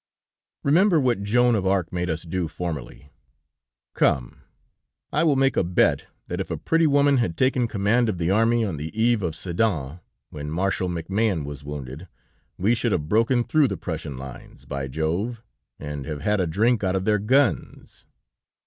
Remember 0.63 0.99
what 0.99 1.21
Joan 1.21 1.53
of 1.53 1.67
Arc 1.67 1.93
made 1.93 2.09
us 2.09 2.23
do 2.23 2.47
formerly! 2.47 3.13
Come, 3.93 4.41
I 5.13 5.23
will 5.23 5.35
make 5.35 5.55
a 5.55 5.63
bet 5.63 6.07
that 6.27 6.39
if 6.41 6.49
a 6.49 6.57
pretty 6.57 6.87
woman 6.87 7.17
had 7.17 7.37
taken 7.37 7.67
command 7.67 8.09
of 8.09 8.17
the 8.17 8.31
army 8.31 8.65
on 8.65 8.77
the 8.77 8.89
eve 8.99 9.21
of 9.21 9.35
Sedan, 9.35 9.99
when 10.31 10.49
Marshal 10.49 10.89
Mac 10.89 11.07
Mahon 11.07 11.45
was 11.45 11.63
wounded, 11.63 12.07
we 12.57 12.73
should 12.73 12.93
have 12.93 13.09
broken 13.09 13.43
through 13.43 13.67
the 13.67 13.77
Prussian 13.77 14.17
lines, 14.17 14.65
by 14.65 14.87
Jove! 14.87 15.43
and 15.77 16.07
have 16.07 16.21
had 16.21 16.39
a 16.39 16.47
drink 16.47 16.83
out 16.83 16.95
of 16.95 17.05
their 17.05 17.19
guns. 17.19 18.07